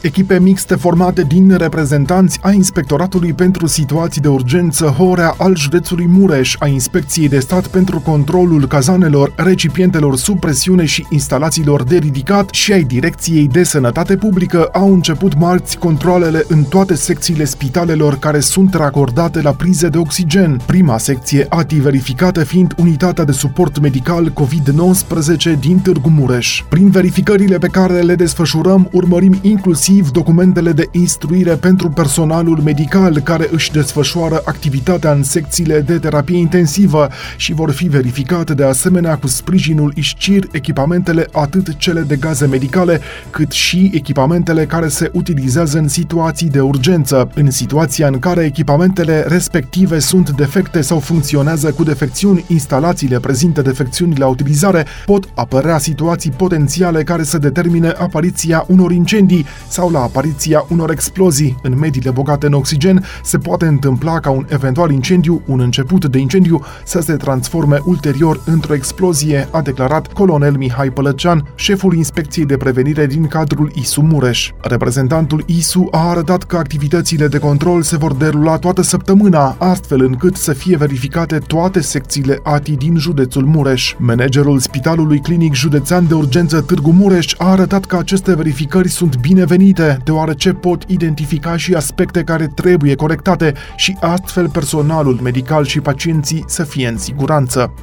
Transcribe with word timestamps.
Echipe 0.00 0.40
mixte 0.40 0.74
formate 0.74 1.22
din 1.22 1.56
reprezentanți 1.56 2.38
a 2.42 2.50
Inspectoratului 2.50 3.32
pentru 3.32 3.66
Situații 3.66 4.20
de 4.20 4.28
Urgență 4.28 4.84
Horea 4.84 5.34
al 5.38 5.56
județului 5.56 6.06
Mureș, 6.06 6.56
a 6.58 6.66
Inspecției 6.66 7.28
de 7.28 7.38
Stat 7.38 7.66
pentru 7.66 8.00
Controlul 8.00 8.66
Cazanelor, 8.66 9.32
recipientelor 9.36 10.16
sub 10.16 10.40
presiune 10.40 10.84
și 10.84 11.06
instalațiilor 11.10 11.82
de 11.82 11.96
ridicat 11.96 12.48
și 12.50 12.72
ai 12.72 12.82
Direcției 12.82 13.48
de 13.48 13.62
Sănătate 13.62 14.16
Publică 14.16 14.68
au 14.72 14.92
început 14.92 15.38
marți 15.38 15.78
controlele 15.78 16.44
în 16.48 16.62
toate 16.62 16.94
secțiile 16.94 17.44
spitalelor 17.44 18.18
care 18.18 18.40
sunt 18.40 18.74
racordate 18.74 19.40
la 19.40 19.52
prize 19.52 19.88
de 19.88 19.98
oxigen. 19.98 20.60
Prima 20.66 20.98
secție 20.98 21.46
ATI 21.48 21.74
verificată 21.74 22.44
fiind 22.44 22.74
unitatea 22.78 23.24
de 23.24 23.32
suport 23.32 23.80
medical 23.80 24.32
COVID-19 24.32 25.58
din 25.60 25.78
Târgu 25.78 26.08
Mureș. 26.08 26.64
Prin 26.68 26.90
verificările 26.90 27.58
pe 27.58 27.66
care 27.66 28.00
le 28.00 28.14
desfășurăm, 28.14 28.88
urmărim 28.92 29.38
inclusiv 29.42 29.85
inclusiv 29.88 30.12
documentele 30.12 30.72
de 30.72 30.88
instruire 30.90 31.54
pentru 31.54 31.88
personalul 31.88 32.60
medical 32.64 33.20
care 33.20 33.48
își 33.50 33.72
desfășoară 33.72 34.42
activitatea 34.44 35.12
în 35.12 35.22
secțiile 35.22 35.80
de 35.80 35.98
terapie 35.98 36.38
intensivă 36.38 37.08
și 37.36 37.52
vor 37.52 37.70
fi 37.70 37.88
verificate 37.88 38.54
de 38.54 38.64
asemenea 38.64 39.16
cu 39.16 39.26
sprijinul 39.26 39.92
ISCIR 39.96 40.48
echipamentele 40.52 41.26
atât 41.32 41.76
cele 41.76 42.00
de 42.00 42.16
gaze 42.16 42.46
medicale, 42.46 43.00
cât 43.30 43.50
și 43.50 43.90
echipamentele 43.94 44.66
care 44.66 44.88
se 44.88 45.10
utilizează 45.12 45.78
în 45.78 45.88
situații 45.88 46.48
de 46.48 46.60
urgență. 46.60 47.30
În 47.34 47.50
situația 47.50 48.06
în 48.06 48.18
care 48.18 48.44
echipamentele 48.44 49.24
respective 49.28 49.98
sunt 49.98 50.30
defecte 50.30 50.80
sau 50.80 50.98
funcționează 50.98 51.70
cu 51.70 51.82
defecțiuni, 51.82 52.44
instalațiile 52.48 53.20
prezintă 53.20 53.62
defecțiuni 53.62 54.16
la 54.16 54.26
utilizare, 54.26 54.86
pot 55.04 55.28
apărea 55.34 55.78
situații 55.78 56.30
potențiale 56.30 57.02
care 57.02 57.22
să 57.22 57.38
determine 57.38 57.88
apariția 57.88 58.64
unor 58.68 58.92
incendii 58.92 59.46
sau 59.76 59.84
sau 59.86 59.94
la 59.94 60.06
apariția 60.06 60.64
unor 60.68 60.90
explozii 60.90 61.56
în 61.62 61.78
mediile 61.78 62.10
bogate 62.10 62.46
în 62.46 62.52
oxigen, 62.52 63.04
se 63.22 63.38
poate 63.38 63.66
întâmpla 63.66 64.20
ca 64.20 64.30
un 64.30 64.46
eventual 64.48 64.90
incendiu, 64.90 65.42
un 65.44 65.60
început 65.60 66.04
de 66.04 66.18
incendiu, 66.18 66.64
să 66.84 67.00
se 67.00 67.12
transforme 67.12 67.78
ulterior 67.84 68.40
într-o 68.44 68.74
explozie, 68.74 69.48
a 69.50 69.60
declarat 69.60 70.12
colonel 70.12 70.56
Mihai 70.56 70.90
Pălăcean, 70.90 71.48
șeful 71.54 71.94
Inspecției 71.94 72.46
de 72.46 72.56
Prevenire 72.56 73.06
din 73.06 73.26
cadrul 73.26 73.70
ISU 73.74 74.00
Mureș. 74.00 74.50
Reprezentantul 74.60 75.42
ISU 75.46 75.88
a 75.90 76.08
arătat 76.08 76.42
că 76.42 76.56
activitățile 76.56 77.28
de 77.28 77.38
control 77.38 77.82
se 77.82 77.96
vor 77.96 78.14
derula 78.14 78.56
toată 78.56 78.82
săptămâna, 78.82 79.56
astfel 79.58 80.00
încât 80.00 80.36
să 80.36 80.52
fie 80.52 80.76
verificate 80.76 81.38
toate 81.38 81.80
secțiile 81.80 82.40
ATI 82.42 82.76
din 82.76 82.96
județul 82.98 83.44
Mureș. 83.44 83.94
Managerul 83.98 84.58
Spitalului 84.58 85.20
Clinic 85.20 85.54
Județean 85.54 86.06
de 86.06 86.14
Urgență 86.14 86.60
Târgu 86.60 86.90
Mureș 86.90 87.34
a 87.38 87.50
arătat 87.50 87.84
că 87.84 87.96
aceste 87.96 88.34
verificări 88.34 88.88
sunt 88.88 89.16
binevenite 89.20 89.64
binevenite, 89.72 90.02
deoarece 90.04 90.52
pot 90.52 90.84
identifica 90.86 91.56
și 91.56 91.74
aspecte 91.74 92.22
care 92.22 92.46
trebuie 92.54 92.94
corectate 92.94 93.54
și 93.76 93.96
astfel 94.00 94.48
personalul 94.48 95.18
medical 95.22 95.64
și 95.64 95.80
pacienții 95.80 96.44
să 96.46 96.64
fie 96.64 96.88
în 96.88 96.98
siguranță. 96.98 97.74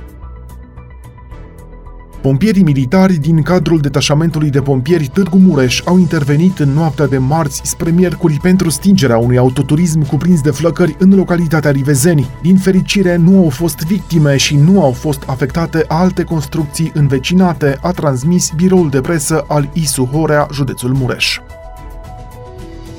Pompierii 2.21 2.63
militari 2.63 3.13
din 3.13 3.41
cadrul 3.41 3.79
detașamentului 3.79 4.49
de 4.49 4.61
pompieri 4.61 5.07
Târgu 5.07 5.37
Mureș 5.37 5.81
au 5.85 5.97
intervenit 5.97 6.59
în 6.59 6.69
noaptea 6.69 7.07
de 7.07 7.17
marți 7.17 7.61
spre 7.63 7.91
miercuri 7.91 8.39
pentru 8.41 8.69
stingerea 8.69 9.17
unui 9.17 9.37
autoturism 9.37 10.07
cuprins 10.07 10.41
de 10.41 10.51
flăcări 10.51 10.95
în 10.99 11.15
localitatea 11.15 11.71
Rivezeni. 11.71 12.29
Din 12.41 12.57
fericire, 12.57 13.15
nu 13.15 13.39
au 13.39 13.49
fost 13.49 13.77
victime 13.77 14.37
și 14.37 14.55
nu 14.55 14.83
au 14.83 14.91
fost 14.91 15.23
afectate 15.25 15.85
alte 15.87 16.23
construcții 16.23 16.91
învecinate, 16.93 17.77
a 17.81 17.91
transmis 17.91 18.51
biroul 18.55 18.89
de 18.89 19.01
presă 19.01 19.45
al 19.47 19.69
ISU 19.73 20.03
Horea, 20.03 20.47
județul 20.51 20.93
Mureș. 20.93 21.39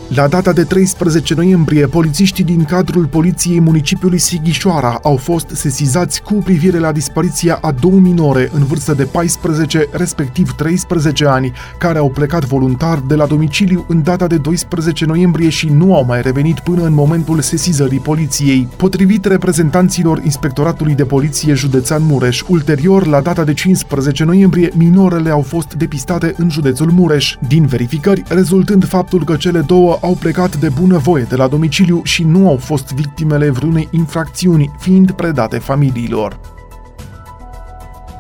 La 0.09 0.29
data 0.29 0.53
de 0.53 0.65
13 0.65 1.35
noiembrie, 1.35 1.87
polițiștii 1.87 2.45
din 2.45 2.65
cadrul 2.65 3.07
Poliției 3.07 3.61
Municipiului 3.61 4.19
Sighișoara 4.19 4.99
au 5.03 5.17
fost 5.17 5.51
sesizați 5.53 6.23
cu 6.23 6.35
privire 6.35 6.79
la 6.79 6.93
dispariția 6.93 7.59
a 7.61 7.73
două 7.73 7.99
minore 7.99 8.51
în 8.53 8.65
vârstă 8.65 8.93
de 8.93 9.05
14, 9.05 9.89
respectiv 9.93 10.53
13 10.53 11.27
ani, 11.27 11.53
care 11.79 11.99
au 11.99 12.11
plecat 12.11 12.45
voluntar 12.45 12.99
de 12.99 13.15
la 13.15 13.27
domiciliu 13.27 13.85
în 13.89 14.03
data 14.03 14.27
de 14.27 14.37
12 14.37 15.05
noiembrie 15.05 15.49
și 15.49 15.69
nu 15.69 15.95
au 15.95 16.05
mai 16.05 16.23
revenit 16.23 16.61
până 16.61 16.83
în 16.83 16.93
momentul 16.93 17.41
sesizării 17.41 17.99
poliției. 17.99 18.69
Potrivit 18.77 19.25
reprezentanților 19.25 20.21
Inspectoratului 20.25 20.95
de 20.95 21.05
Poliție 21.05 21.55
Județean 21.55 22.03
Mureș, 22.03 22.43
ulterior, 22.49 23.07
la 23.07 23.21
data 23.21 23.45
de 23.45 23.53
15 23.53 24.25
noiembrie, 24.25 24.71
minorele 24.75 25.31
au 25.31 25.43
fost 25.43 25.75
depistate 25.75 26.35
în 26.37 26.51
județul 26.51 26.91
Mureș. 26.91 27.37
Din 27.49 27.67
verificări, 27.67 28.23
rezultând 28.29 28.87
faptul 28.87 29.25
că 29.25 29.37
cele 29.37 29.61
două 29.61 29.94
au 30.01 30.15
plecat 30.15 30.57
de 30.57 30.69
bună 30.69 30.99
voie 30.99 31.23
de 31.23 31.37
la 31.37 31.49
domiciliu 31.49 32.01
și 32.05 32.23
nu 32.23 32.49
au 32.49 32.57
fost 32.57 32.93
victimele 32.93 33.51
vreunei 33.51 33.89
infracțiuni, 33.91 34.71
fiind 34.79 35.11
predate 35.11 35.59
familiilor. 35.59 36.54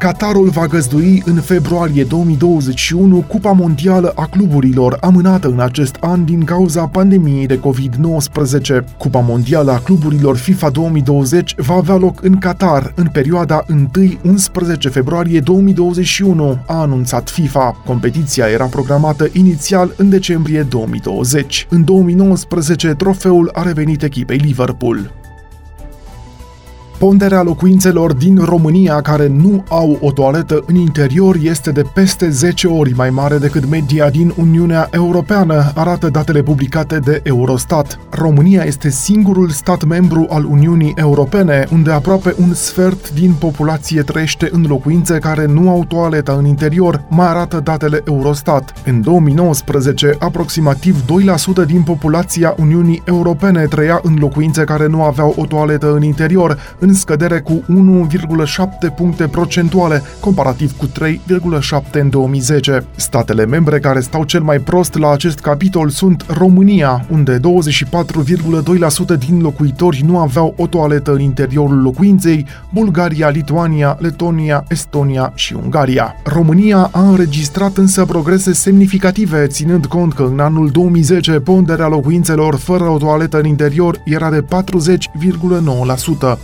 Qatarul 0.04 0.48
va 0.48 0.66
găzdui 0.66 1.22
în 1.26 1.40
februarie 1.40 2.04
2021 2.04 3.24
Cupa 3.28 3.52
Mondială 3.52 4.12
a 4.14 4.26
Cluburilor, 4.26 4.96
amânată 5.00 5.48
în 5.48 5.60
acest 5.60 5.96
an 6.00 6.24
din 6.24 6.44
cauza 6.44 6.86
pandemiei 6.86 7.46
de 7.46 7.58
COVID-19. 7.58 8.96
Cupa 8.98 9.20
Mondială 9.20 9.72
a 9.72 9.78
Cluburilor 9.78 10.36
FIFA 10.36 10.70
2020 10.70 11.54
va 11.56 11.74
avea 11.74 11.94
loc 11.94 12.22
în 12.22 12.38
Qatar 12.38 12.92
în 12.94 13.06
perioada 13.06 13.64
1-11 13.64 14.90
februarie 14.90 15.40
2021, 15.40 16.58
a 16.66 16.80
anunțat 16.80 17.30
FIFA. 17.30 17.82
Competiția 17.84 18.46
era 18.46 18.64
programată 18.64 19.28
inițial 19.32 19.94
în 19.96 20.08
decembrie 20.08 20.62
2020. 20.62 21.66
În 21.70 21.84
2019, 21.84 22.88
trofeul 22.88 23.50
a 23.52 23.62
revenit 23.62 24.02
echipei 24.02 24.36
Liverpool. 24.36 25.23
Ponderea 27.04 27.42
locuințelor 27.42 28.12
din 28.12 28.38
România 28.38 29.00
care 29.00 29.26
nu 29.26 29.64
au 29.68 29.98
o 30.00 30.12
toaletă 30.12 30.62
în 30.66 30.74
interior 30.74 31.36
este 31.42 31.70
de 31.70 31.82
peste 31.94 32.30
10 32.30 32.66
ori 32.66 32.94
mai 32.94 33.10
mare 33.10 33.38
decât 33.38 33.68
media 33.68 34.10
din 34.10 34.34
Uniunea 34.36 34.88
Europeană, 34.90 35.72
arată 35.74 36.08
datele 36.08 36.42
publicate 36.42 36.98
de 36.98 37.20
Eurostat. 37.22 37.98
România 38.10 38.62
este 38.62 38.90
singurul 38.90 39.48
stat 39.48 39.84
membru 39.84 40.26
al 40.30 40.44
Uniunii 40.44 40.92
Europene 40.96 41.66
unde 41.72 41.90
aproape 41.90 42.34
un 42.40 42.54
sfert 42.54 43.14
din 43.14 43.32
populație 43.32 44.02
trăiește 44.02 44.48
în 44.52 44.64
locuințe 44.68 45.18
care 45.18 45.46
nu 45.46 45.70
au 45.70 45.84
toaletă 45.84 46.36
în 46.38 46.44
interior, 46.44 47.04
mai 47.08 47.28
arată 47.28 47.60
datele 47.60 48.02
Eurostat. 48.04 48.72
În 48.86 49.00
2019, 49.00 50.16
aproximativ 50.18 50.96
2% 51.62 51.66
din 51.66 51.82
populația 51.82 52.54
Uniunii 52.58 53.02
Europene 53.04 53.66
trăia 53.66 54.00
în 54.02 54.16
locuințe 54.18 54.64
care 54.64 54.86
nu 54.86 55.02
aveau 55.02 55.34
o 55.36 55.46
toaletă 55.46 55.94
în 55.94 56.02
interior, 56.02 56.58
în 56.78 56.92
scădere 56.94 57.40
cu 57.40 57.64
1,7 58.08 58.94
puncte 58.96 59.26
procentuale, 59.28 60.02
comparativ 60.20 60.76
cu 60.76 60.86
3,7 60.86 61.90
în 61.92 62.10
2010. 62.10 62.84
Statele 62.96 63.46
membre 63.46 63.78
care 63.78 64.00
stau 64.00 64.24
cel 64.24 64.42
mai 64.42 64.58
prost 64.58 64.98
la 64.98 65.10
acest 65.10 65.38
capitol 65.38 65.88
sunt 65.88 66.24
România, 66.28 67.06
unde 67.10 67.38
24,2% 67.38 69.18
din 69.18 69.40
locuitori 69.40 70.02
nu 70.06 70.18
aveau 70.18 70.54
o 70.56 70.66
toaletă 70.66 71.12
în 71.12 71.20
interiorul 71.20 71.82
locuinței, 71.82 72.46
Bulgaria, 72.72 73.28
Lituania, 73.28 73.96
Letonia, 74.00 74.64
Estonia 74.68 75.32
și 75.34 75.54
Ungaria. 75.62 76.14
România 76.24 76.88
a 76.92 77.08
înregistrat 77.08 77.76
însă 77.76 78.04
progrese 78.04 78.52
semnificative, 78.52 79.46
ținând 79.46 79.86
cont 79.86 80.12
că 80.12 80.22
în 80.22 80.40
anul 80.40 80.68
2010 80.68 81.32
ponderea 81.32 81.88
locuințelor 81.88 82.54
fără 82.54 82.84
o 82.84 82.98
toaletă 82.98 83.38
în 83.38 83.44
interior 83.44 84.00
era 84.04 84.30
de 84.30 84.42
40,9%. 84.42 84.48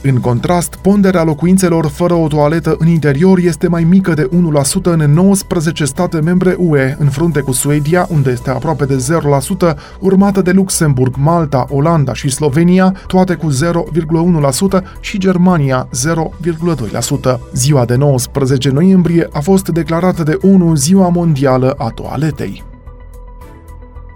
În 0.02 0.20
contrast, 0.40 0.74
ponderea 0.74 1.22
locuințelor 1.22 1.86
fără 1.86 2.14
o 2.14 2.26
toaletă 2.26 2.76
în 2.78 2.88
interior 2.88 3.38
este 3.38 3.68
mai 3.68 3.84
mică 3.84 4.14
de 4.14 4.28
1% 4.28 4.82
în 4.82 5.12
19 5.12 5.84
state 5.84 6.20
membre 6.20 6.54
UE, 6.58 6.96
în 6.98 7.08
frunte 7.08 7.40
cu 7.40 7.52
Suedia, 7.52 8.06
unde 8.10 8.30
este 8.30 8.50
aproape 8.50 8.84
de 8.84 9.06
0%, 9.72 9.76
urmată 9.98 10.42
de 10.42 10.50
Luxemburg, 10.50 11.14
Malta, 11.16 11.66
Olanda 11.70 12.14
și 12.14 12.28
Slovenia, 12.28 12.94
toate 13.06 13.34
cu 13.34 13.50
0,1% 13.50 14.82
și 15.00 15.18
Germania 15.18 15.88
0,2%. 17.32 17.40
Ziua 17.52 17.84
de 17.84 17.94
19 17.94 18.70
noiembrie 18.70 19.28
a 19.32 19.40
fost 19.40 19.68
declarată 19.68 20.22
de 20.22 20.38
ONU 20.42 20.74
Ziua 20.74 21.08
Mondială 21.08 21.74
a 21.78 21.88
Toaletei. 21.88 22.69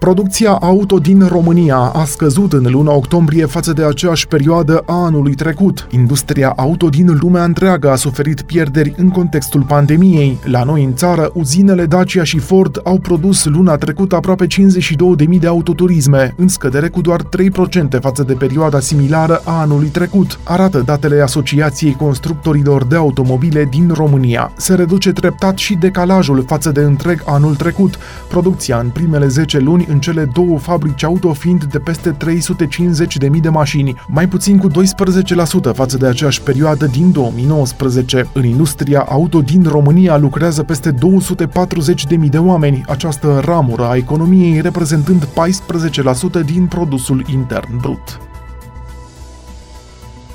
Producția 0.04 0.50
auto 0.50 0.98
din 0.98 1.26
România 1.26 1.76
a 1.76 2.04
scăzut 2.04 2.52
în 2.52 2.66
luna 2.70 2.92
octombrie 2.92 3.44
față 3.46 3.72
de 3.72 3.84
aceeași 3.84 4.26
perioadă 4.26 4.82
a 4.86 5.04
anului 5.04 5.34
trecut. 5.34 5.86
Industria 5.90 6.52
auto 6.56 6.88
din 6.88 7.18
lumea 7.20 7.44
întreagă 7.44 7.90
a 7.90 7.96
suferit 7.96 8.42
pierderi 8.42 8.94
în 8.96 9.08
contextul 9.08 9.62
pandemiei. 9.62 10.38
La 10.44 10.62
noi 10.62 10.84
în 10.84 10.94
țară, 10.94 11.30
uzinele 11.34 11.86
Dacia 11.86 12.24
și 12.24 12.38
Ford 12.38 12.80
au 12.84 12.98
produs 12.98 13.44
luna 13.44 13.76
trecută 13.76 14.16
aproape 14.16 14.46
52.000 14.46 15.38
de 15.40 15.46
autoturisme, 15.46 16.34
în 16.36 16.48
scădere 16.48 16.88
cu 16.88 17.00
doar 17.00 17.20
3% 17.22 18.00
față 18.00 18.22
de 18.22 18.32
perioada 18.32 18.80
similară 18.80 19.40
a 19.44 19.60
anului 19.60 19.88
trecut, 19.88 20.38
arată 20.42 20.78
datele 20.78 21.20
Asociației 21.20 21.94
Constructorilor 21.94 22.84
de 22.84 22.96
Automobile 22.96 23.64
din 23.70 23.90
România. 23.94 24.52
Se 24.56 24.74
reduce 24.74 25.12
treptat 25.12 25.58
și 25.58 25.74
decalajul 25.74 26.44
față 26.46 26.70
de 26.70 26.80
întreg 26.80 27.22
anul 27.26 27.54
trecut. 27.54 27.98
Producția 28.28 28.78
în 28.78 28.88
primele 28.88 29.26
10 29.26 29.58
luni 29.58 29.92
în 29.94 30.00
cele 30.00 30.24
două 30.24 30.58
fabrici 30.58 31.04
auto 31.04 31.32
fiind 31.32 31.64
de 31.64 31.78
peste 31.78 32.16
350.000 33.30 33.40
de 33.40 33.48
mașini, 33.48 33.94
mai 34.08 34.28
puțin 34.28 34.58
cu 34.58 34.68
12% 34.70 34.72
față 35.74 35.96
de 35.96 36.06
aceeași 36.06 36.42
perioadă 36.42 36.86
din 36.86 37.12
2019. 37.12 38.26
În 38.32 38.44
industria 38.44 39.00
auto 39.00 39.40
din 39.40 39.62
România 39.62 40.16
lucrează 40.16 40.62
peste 40.62 40.92
240.000 40.92 42.28
de 42.30 42.38
oameni, 42.38 42.84
această 42.88 43.40
ramură 43.44 43.84
a 43.84 43.96
economiei 43.96 44.60
reprezentând 44.60 45.28
14% 46.40 46.44
din 46.44 46.66
produsul 46.66 47.24
intern 47.32 47.80
brut. 47.80 48.20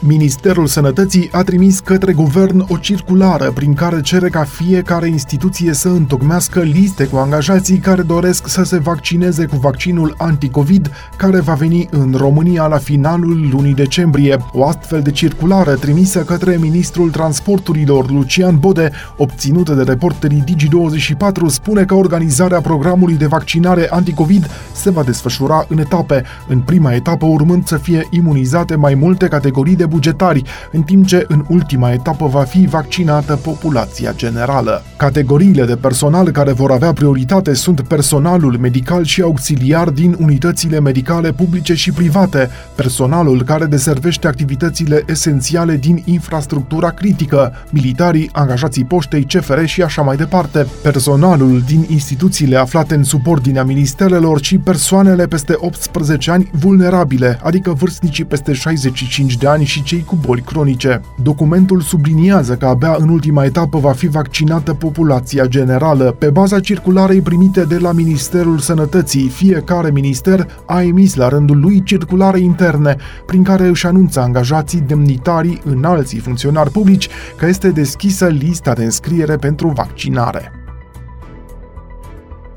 Ministerul 0.01 0.67
Sănătății 0.67 1.29
a 1.31 1.43
trimis 1.43 1.79
către 1.79 2.13
guvern 2.13 2.65
o 2.67 2.77
circulară 2.77 3.51
prin 3.51 3.73
care 3.73 4.01
cere 4.01 4.29
ca 4.29 4.43
fiecare 4.43 5.07
instituție 5.07 5.73
să 5.73 5.87
întocmească 5.87 6.59
liste 6.59 7.05
cu 7.05 7.17
angajații 7.17 7.77
care 7.77 8.01
doresc 8.01 8.47
să 8.47 8.63
se 8.63 8.77
vaccineze 8.77 9.45
cu 9.45 9.55
vaccinul 9.55 10.15
anticovid 10.17 10.91
care 11.15 11.39
va 11.39 11.53
veni 11.53 11.87
în 11.91 12.13
România 12.17 12.67
la 12.67 12.77
finalul 12.77 13.49
lunii 13.51 13.73
decembrie. 13.73 14.37
O 14.51 14.67
astfel 14.67 15.01
de 15.01 15.11
circulară 15.11 15.73
trimisă 15.73 16.19
către 16.19 16.57
ministrul 16.59 17.09
transporturilor 17.09 18.11
Lucian 18.11 18.59
Bode, 18.59 18.91
obținută 19.17 19.73
de 19.73 19.83
reporterii 19.83 20.43
Digi24, 20.43 21.45
spune 21.47 21.83
că 21.83 21.93
organizarea 21.93 22.61
programului 22.61 23.15
de 23.15 23.25
vaccinare 23.25 23.87
anticovid 23.89 24.49
se 24.71 24.89
va 24.89 25.03
desfășura 25.03 25.65
în 25.69 25.79
etape, 25.79 26.23
în 26.47 26.59
prima 26.59 26.93
etapă 26.93 27.25
urmând 27.25 27.67
să 27.67 27.77
fie 27.77 28.07
imunizate 28.09 28.75
mai 28.75 28.93
multe 28.93 29.27
categorii 29.27 29.75
de 29.75 29.87
bugetari, 29.89 30.43
în 30.71 30.81
timp 30.81 31.05
ce 31.05 31.25
în 31.27 31.45
ultima 31.47 31.91
etapă 31.91 32.27
va 32.27 32.43
fi 32.43 32.65
vaccinată 32.65 33.35
populația 33.35 34.13
generală. 34.15 34.83
Categoriile 34.97 35.65
de 35.65 35.75
personal 35.75 36.29
care 36.29 36.51
vor 36.51 36.71
avea 36.71 36.93
prioritate 36.93 37.53
sunt 37.53 37.81
personalul 37.81 38.57
medical 38.57 39.03
și 39.03 39.21
auxiliar 39.21 39.89
din 39.89 40.15
unitățile 40.19 40.79
medicale 40.79 41.31
publice 41.31 41.73
și 41.73 41.91
private, 41.91 42.49
personalul 42.75 43.43
care 43.43 43.65
deservește 43.65 44.27
activitățile 44.27 45.03
esențiale 45.07 45.75
din 45.75 46.01
infrastructura 46.05 46.89
critică, 46.89 47.53
militarii, 47.69 48.29
angajații 48.33 48.85
poștei, 48.85 49.23
CFR 49.23 49.63
și 49.63 49.81
așa 49.81 50.01
mai 50.01 50.15
departe, 50.15 50.67
personalul 50.83 51.63
din 51.65 51.85
instituțiile 51.89 52.57
aflate 52.57 52.95
în 52.95 53.03
subordinea 53.03 53.63
ministerelor 53.63 54.41
și 54.41 54.57
persoanele 54.57 55.27
peste 55.27 55.53
18 55.57 56.31
ani 56.31 56.49
vulnerabile, 56.53 57.39
adică 57.43 57.73
vârstnicii 57.73 58.25
peste 58.25 58.53
65 58.53 59.37
de 59.37 59.47
ani 59.47 59.65
și 59.65 59.78
și 59.79 59.85
cei 59.85 60.03
cu 60.03 60.17
boli 60.25 60.41
cronice. 60.41 61.01
Documentul 61.23 61.81
subliniază 61.81 62.55
că 62.55 62.65
abia 62.65 62.95
în 62.97 63.09
ultima 63.09 63.45
etapă 63.45 63.77
va 63.77 63.91
fi 63.91 64.07
vaccinată 64.07 64.73
populația 64.73 65.45
generală. 65.45 66.15
Pe 66.19 66.29
baza 66.29 66.59
circularei 66.59 67.21
primite 67.21 67.63
de 67.63 67.77
la 67.77 67.91
Ministerul 67.91 68.57
Sănătății, 68.57 69.27
fiecare 69.27 69.91
minister 69.91 70.47
a 70.65 70.81
emis 70.81 71.15
la 71.15 71.27
rândul 71.27 71.59
lui 71.59 71.83
circulare 71.83 72.39
interne, 72.39 72.95
prin 73.25 73.43
care 73.43 73.67
își 73.67 73.85
anunță 73.85 74.19
angajații, 74.19 74.79
demnitarii, 74.79 75.61
înalții 75.65 76.19
funcționari 76.19 76.71
publici 76.71 77.09
că 77.37 77.45
este 77.45 77.69
deschisă 77.69 78.27
lista 78.27 78.73
de 78.73 78.83
înscriere 78.83 79.35
pentru 79.35 79.67
vaccinare 79.67 80.51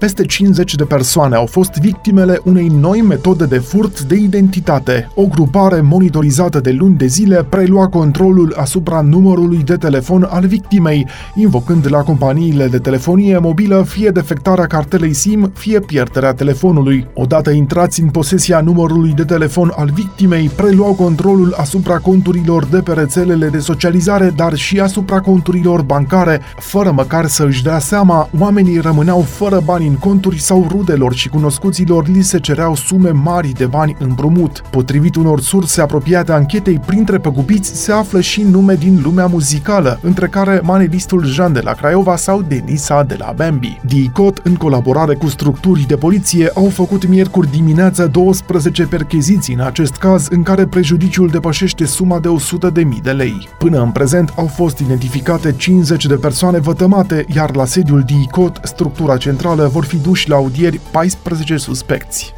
peste 0.02 0.24
50 0.24 0.74
de 0.74 0.84
persoane 0.84 1.34
au 1.34 1.46
fost 1.46 1.72
victimele 1.72 2.40
unei 2.44 2.66
noi 2.66 3.00
metode 3.00 3.44
de 3.44 3.58
furt 3.58 4.00
de 4.00 4.14
identitate. 4.14 5.08
O 5.14 5.26
grupare 5.26 5.80
monitorizată 5.80 6.60
de 6.60 6.70
luni 6.70 6.96
de 6.96 7.06
zile 7.06 7.46
prelua 7.48 7.88
controlul 7.88 8.54
asupra 8.56 9.00
numărului 9.00 9.62
de 9.62 9.76
telefon 9.76 10.28
al 10.30 10.46
victimei, 10.46 11.06
invocând 11.34 11.86
la 11.90 11.98
companiile 11.98 12.66
de 12.66 12.78
telefonie 12.78 13.38
mobilă 13.38 13.84
fie 13.88 14.10
defectarea 14.10 14.66
cartelei 14.66 15.12
SIM, 15.12 15.52
fie 15.54 15.80
pierderea 15.80 16.32
telefonului. 16.32 17.06
Odată 17.14 17.50
intrați 17.50 18.00
în 18.00 18.08
posesia 18.08 18.60
numărului 18.60 19.12
de 19.12 19.24
telefon 19.24 19.72
al 19.76 19.90
victimei, 19.94 20.50
preluau 20.56 20.92
controlul 20.92 21.54
asupra 21.56 21.98
conturilor 21.98 22.64
de 22.64 22.80
pe 22.80 22.92
rețelele 22.92 23.48
de 23.48 23.58
socializare, 23.58 24.32
dar 24.36 24.54
și 24.54 24.80
asupra 24.80 25.20
conturilor 25.20 25.82
bancare. 25.82 26.40
Fără 26.58 26.90
măcar 26.90 27.26
să 27.26 27.44
își 27.44 27.62
dea 27.62 27.78
seama, 27.78 28.28
oamenii 28.38 28.78
rămâneau 28.78 29.20
fără 29.20 29.62
bani 29.64 29.90
în 29.92 29.98
conturi 29.98 30.40
sau 30.40 30.66
rudelor 30.68 31.14
și 31.14 31.28
cunoscuților 31.28 32.08
li 32.08 32.22
se 32.22 32.38
cereau 32.38 32.74
sume 32.74 33.10
mari 33.10 33.48
de 33.48 33.66
bani 33.66 33.96
împrumut. 33.98 34.62
Potrivit 34.70 35.16
unor 35.16 35.40
surse 35.40 35.80
apropiate 35.80 36.32
anchetei, 36.32 36.80
printre 36.86 37.18
păgubiți 37.18 37.82
se 37.82 37.92
află 37.92 38.20
și 38.20 38.42
nume 38.42 38.74
din 38.74 39.00
lumea 39.02 39.26
muzicală, 39.26 39.98
între 40.02 40.26
care 40.26 40.60
manelistul 40.62 41.26
Jean 41.26 41.52
de 41.52 41.60
la 41.60 41.72
Craiova 41.72 42.16
sau 42.16 42.42
Denisa 42.42 43.02
de 43.02 43.16
la 43.18 43.32
Bambi. 43.36 43.80
DICOT, 43.86 44.40
în 44.44 44.54
colaborare 44.54 45.14
cu 45.14 45.26
structuri 45.26 45.86
de 45.86 45.96
poliție, 45.96 46.50
au 46.54 46.68
făcut 46.68 47.06
miercuri 47.06 47.50
dimineața 47.50 48.06
12 48.06 48.82
percheziții 48.82 49.54
în 49.54 49.60
acest 49.60 49.94
caz, 49.94 50.26
în 50.30 50.42
care 50.42 50.66
prejudiciul 50.66 51.28
depășește 51.28 51.84
suma 51.84 52.18
de 52.18 52.28
100.000 52.28 53.02
de 53.02 53.10
lei. 53.10 53.48
Până 53.58 53.82
în 53.82 53.90
prezent 53.90 54.32
au 54.36 54.46
fost 54.46 54.78
identificate 54.78 55.52
50 55.52 56.06
de 56.06 56.14
persoane 56.14 56.58
vătămate, 56.58 57.24
iar 57.34 57.56
la 57.56 57.64
sediul 57.64 58.02
DICOT, 58.06 58.60
structura 58.62 59.16
centrală, 59.16 59.70
vor 59.72 59.81
fi 59.84 59.96
duși 59.96 60.28
la 60.28 60.36
audieri 60.36 60.80
14 60.90 61.56
suspecți. 61.56 62.34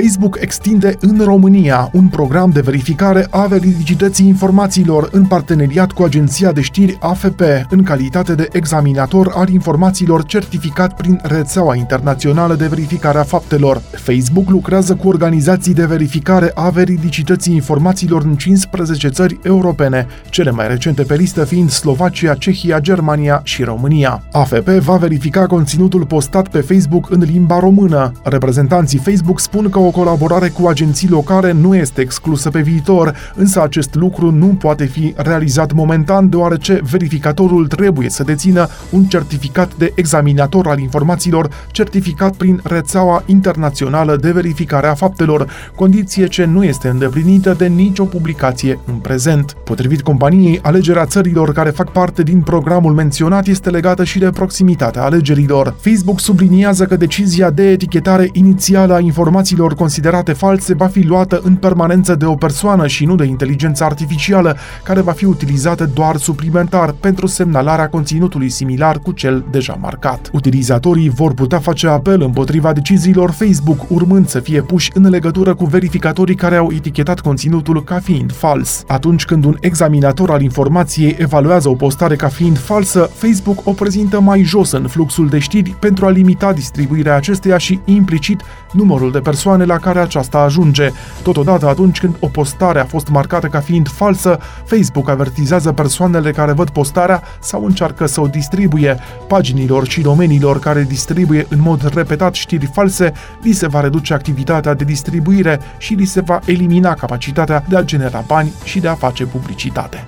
Facebook 0.00 0.38
extinde 0.40 0.96
în 1.00 1.20
România 1.24 1.90
un 1.92 2.08
program 2.08 2.50
de 2.50 2.60
verificare 2.60 3.26
a 3.30 3.46
veridicității 3.46 4.26
informațiilor 4.26 5.08
în 5.12 5.24
parteneriat 5.24 5.92
cu 5.92 6.02
agenția 6.02 6.52
de 6.52 6.60
știri 6.60 6.96
AFP, 7.00 7.40
în 7.70 7.82
calitate 7.82 8.34
de 8.34 8.48
examinator 8.52 9.32
al 9.34 9.48
informațiilor 9.48 10.24
certificat 10.24 10.96
prin 10.96 11.20
rețeaua 11.22 11.74
internațională 11.74 12.54
de 12.54 12.66
verificare 12.66 13.18
a 13.18 13.22
faptelor. 13.22 13.82
Facebook 13.90 14.48
lucrează 14.48 14.94
cu 14.94 15.08
organizații 15.08 15.74
de 15.74 15.86
verificare 15.86 16.50
a 16.54 16.68
veridicității 16.68 17.54
informațiilor 17.54 18.22
în 18.22 18.36
15 18.36 19.08
țări 19.08 19.38
europene, 19.42 20.06
cele 20.30 20.50
mai 20.50 20.68
recente 20.68 21.02
pe 21.02 21.14
listă 21.14 21.44
fiind 21.44 21.70
Slovacia, 21.70 22.34
Cehia, 22.34 22.80
Germania 22.80 23.40
și 23.44 23.62
România. 23.62 24.22
AFP 24.32 24.68
va 24.68 24.96
verifica 24.96 25.46
conținutul 25.46 26.06
postat 26.06 26.48
pe 26.48 26.60
Facebook 26.60 27.10
în 27.10 27.20
limba 27.20 27.58
română. 27.58 28.12
Reprezentanții 28.22 28.98
Facebook 28.98 29.40
spun 29.40 29.68
că 29.68 29.78
o 29.78 29.87
colaborare 29.90 30.48
cu 30.48 30.66
agenții 30.66 31.08
locale 31.08 31.52
nu 31.52 31.76
este 31.76 32.00
exclusă 32.00 32.50
pe 32.50 32.60
viitor, 32.60 33.14
însă 33.34 33.62
acest 33.62 33.94
lucru 33.94 34.30
nu 34.30 34.46
poate 34.46 34.84
fi 34.84 35.12
realizat 35.16 35.72
momentan 35.72 36.28
deoarece 36.28 36.80
verificatorul 36.90 37.66
trebuie 37.66 38.10
să 38.10 38.22
dețină 38.22 38.68
un 38.90 39.04
certificat 39.04 39.74
de 39.74 39.92
examinator 39.94 40.66
al 40.66 40.78
informațiilor 40.78 41.50
certificat 41.70 42.34
prin 42.34 42.60
rețeaua 42.64 43.22
internațională 43.26 44.16
de 44.16 44.30
verificare 44.30 44.86
a 44.86 44.94
faptelor, 44.94 45.50
condiție 45.74 46.26
ce 46.26 46.44
nu 46.44 46.64
este 46.64 46.88
îndeplinită 46.88 47.54
de 47.58 47.66
nicio 47.66 48.04
publicație 48.04 48.78
în 48.86 48.94
prezent. 48.94 49.56
Potrivit 49.64 50.02
companiei, 50.02 50.58
alegerea 50.62 51.06
țărilor 51.06 51.52
care 51.52 51.70
fac 51.70 51.92
parte 51.92 52.22
din 52.22 52.40
programul 52.40 52.92
menționat 52.92 53.46
este 53.46 53.70
legată 53.70 54.04
și 54.04 54.18
de 54.18 54.30
proximitatea 54.30 55.02
alegerilor. 55.02 55.74
Facebook 55.80 56.20
subliniază 56.20 56.84
că 56.84 56.96
decizia 56.96 57.50
de 57.50 57.70
etichetare 57.70 58.28
inițială 58.32 58.94
a 58.94 58.98
informațiilor 58.98 59.74
considerate 59.78 60.32
false 60.32 60.74
va 60.74 60.86
fi 60.86 61.06
luată 61.06 61.40
în 61.44 61.54
permanență 61.54 62.14
de 62.14 62.24
o 62.24 62.34
persoană 62.34 62.86
și 62.86 63.04
nu 63.04 63.14
de 63.14 63.24
inteligență 63.24 63.84
artificială, 63.84 64.56
care 64.82 65.00
va 65.00 65.12
fi 65.12 65.24
utilizată 65.24 65.90
doar 65.94 66.16
suplimentar 66.16 66.92
pentru 67.00 67.26
semnalarea 67.26 67.88
conținutului 67.88 68.48
similar 68.48 68.98
cu 68.98 69.12
cel 69.12 69.44
deja 69.50 69.78
marcat. 69.80 70.30
Utilizatorii 70.32 71.08
vor 71.08 71.34
putea 71.34 71.58
face 71.58 71.88
apel 71.88 72.22
împotriva 72.22 72.72
deciziilor 72.72 73.30
Facebook, 73.30 73.90
urmând 73.90 74.28
să 74.28 74.40
fie 74.40 74.62
puși 74.62 74.90
în 74.94 75.08
legătură 75.08 75.54
cu 75.54 75.64
verificatorii 75.64 76.34
care 76.34 76.56
au 76.56 76.72
etichetat 76.74 77.20
conținutul 77.20 77.84
ca 77.84 77.98
fiind 77.98 78.32
fals. 78.32 78.84
Atunci 78.86 79.24
când 79.24 79.44
un 79.44 79.56
examinator 79.60 80.30
al 80.30 80.42
informației 80.42 81.16
evaluează 81.18 81.68
o 81.68 81.74
postare 81.74 82.16
ca 82.16 82.28
fiind 82.28 82.58
falsă, 82.58 83.10
Facebook 83.14 83.60
o 83.64 83.72
prezintă 83.72 84.20
mai 84.20 84.42
jos 84.42 84.70
în 84.70 84.86
fluxul 84.86 85.28
de 85.28 85.38
știri 85.38 85.76
pentru 85.80 86.06
a 86.06 86.10
limita 86.10 86.52
distribuirea 86.52 87.16
acesteia 87.16 87.58
și 87.58 87.80
implicit 87.84 88.42
numărul 88.72 89.10
de 89.12 89.20
persoane 89.20 89.64
la 89.64 89.78
care 89.78 89.98
aceasta 89.98 90.38
ajunge. 90.38 90.90
Totodată, 91.22 91.68
atunci 91.68 91.98
când 91.98 92.14
o 92.20 92.26
postare 92.26 92.80
a 92.80 92.84
fost 92.84 93.08
marcată 93.08 93.46
ca 93.46 93.60
fiind 93.60 93.88
falsă, 93.88 94.38
Facebook 94.64 95.08
avertizează 95.08 95.72
persoanele 95.72 96.30
care 96.30 96.52
văd 96.52 96.70
postarea 96.70 97.22
sau 97.40 97.64
încearcă 97.64 98.06
să 98.06 98.20
o 98.20 98.26
distribuie. 98.26 98.98
Paginilor 99.28 99.86
și 99.86 100.00
domeniilor 100.00 100.58
care 100.58 100.82
distribuie 100.82 101.46
în 101.48 101.60
mod 101.60 101.94
repetat 101.94 102.34
știri 102.34 102.70
false, 102.72 103.12
li 103.42 103.52
se 103.52 103.66
va 103.66 103.80
reduce 103.80 104.14
activitatea 104.14 104.74
de 104.74 104.84
distribuire 104.84 105.60
și 105.78 105.94
li 105.94 106.04
se 106.04 106.20
va 106.20 106.40
elimina 106.44 106.94
capacitatea 106.94 107.64
de 107.68 107.76
a 107.76 107.82
genera 107.82 108.24
bani 108.26 108.52
și 108.64 108.80
de 108.80 108.88
a 108.88 108.94
face 108.94 109.24
publicitate. 109.24 110.06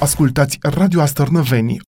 Ascultați 0.00 0.58
Radio 0.60 1.00
Astărnăveni, 1.00 1.78